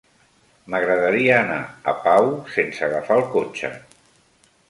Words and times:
M'agradaria 0.73 1.35
anar 1.41 1.59
a 1.93 1.93
Pau 2.07 2.31
sense 2.55 2.83
agafar 2.89 3.21
el 3.21 3.29
cotxe. 3.39 3.73